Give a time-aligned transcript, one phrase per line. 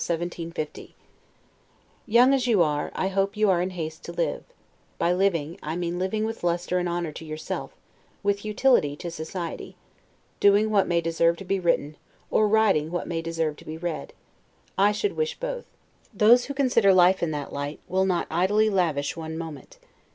[0.03, 0.95] 1750
[2.07, 4.43] Young as you are, I hope you are in haste to live;
[4.97, 7.75] by living, I mean living with lustre and honor to yourself,
[8.23, 9.75] with utility to society;
[10.39, 11.97] doing what may deserve to be written,
[12.31, 14.11] or writing what may deserve to be read;
[14.75, 15.65] I should wish both.
[16.11, 19.77] Those who consider life in that light, will not idly lavish one moment.